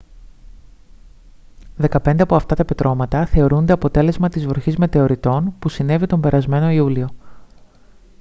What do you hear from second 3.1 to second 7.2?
θεωρούνται αποτέλεσμα της βροχής μετεωριτών που συνέβη τον περασμένο ιούλιο